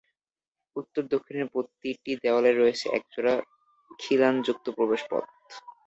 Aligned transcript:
উত্তর 0.75 1.03
দক্ষিণের 1.13 1.47
প্রতিটি 1.53 2.11
দেয়ালে 2.23 2.51
রয়েছে 2.53 2.85
এক 2.97 3.03
জোড়া 3.13 3.33
খিলানযুক্ত 3.99 4.65
প্রবেশপথ। 4.77 5.23